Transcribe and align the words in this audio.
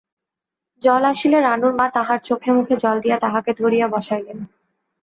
জল 0.81 1.03
আসিলে 1.05 1.37
রানুর 1.41 1.73
মা 1.73 1.87
তাহার 1.93 2.19
চোখে 2.19 2.51
মুখে 2.51 2.75
জল 2.75 2.97
দিয়া 3.03 3.17
তাহাকে 3.19 3.51
ধরিয়া 3.53 3.87
বসাইলেন। 3.87 4.37